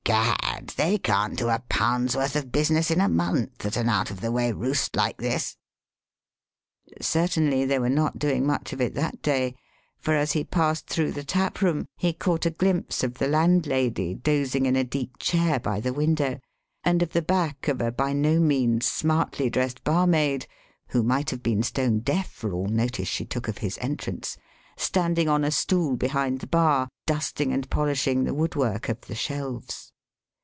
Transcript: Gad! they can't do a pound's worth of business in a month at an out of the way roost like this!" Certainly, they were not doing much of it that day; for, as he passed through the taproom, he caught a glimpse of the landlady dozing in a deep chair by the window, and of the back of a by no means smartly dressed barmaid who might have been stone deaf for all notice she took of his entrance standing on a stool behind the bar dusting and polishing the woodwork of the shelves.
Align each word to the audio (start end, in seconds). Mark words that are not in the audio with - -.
Gad! 0.03 0.69
they 0.77 0.97
can't 0.97 1.37
do 1.37 1.47
a 1.49 1.61
pound's 1.69 2.17
worth 2.17 2.35
of 2.35 2.51
business 2.51 2.89
in 2.91 2.99
a 2.99 3.07
month 3.07 3.63
at 3.65 3.77
an 3.77 3.87
out 3.87 4.09
of 4.11 4.19
the 4.19 4.31
way 4.31 4.51
roost 4.51 4.95
like 4.95 5.17
this!" 5.17 5.57
Certainly, 6.99 7.65
they 7.65 7.77
were 7.79 7.87
not 7.87 8.17
doing 8.19 8.45
much 8.45 8.73
of 8.73 8.81
it 8.81 8.93
that 8.95 9.21
day; 9.21 9.55
for, 9.99 10.13
as 10.15 10.31
he 10.33 10.43
passed 10.43 10.87
through 10.87 11.11
the 11.13 11.23
taproom, 11.23 11.85
he 11.97 12.11
caught 12.13 12.47
a 12.47 12.51
glimpse 12.51 13.03
of 13.03 13.19
the 13.19 13.27
landlady 13.27 14.13
dozing 14.15 14.65
in 14.65 14.75
a 14.75 14.83
deep 14.83 15.17
chair 15.19 15.59
by 15.59 15.79
the 15.79 15.93
window, 15.93 16.39
and 16.83 17.01
of 17.03 17.13
the 17.13 17.21
back 17.21 17.67
of 17.67 17.79
a 17.79 17.91
by 17.91 18.11
no 18.11 18.39
means 18.39 18.87
smartly 18.87 19.49
dressed 19.51 19.83
barmaid 19.83 20.45
who 20.89 21.03
might 21.03 21.29
have 21.29 21.43
been 21.43 21.61
stone 21.63 21.99
deaf 21.99 22.29
for 22.29 22.51
all 22.53 22.67
notice 22.67 23.07
she 23.07 23.23
took 23.23 23.47
of 23.47 23.59
his 23.59 23.77
entrance 23.77 24.35
standing 24.75 25.29
on 25.29 25.43
a 25.45 25.51
stool 25.51 25.95
behind 25.95 26.39
the 26.39 26.47
bar 26.47 26.89
dusting 27.05 27.53
and 27.53 27.69
polishing 27.69 28.23
the 28.25 28.33
woodwork 28.33 28.89
of 28.89 28.99
the 29.01 29.15
shelves. 29.15 29.87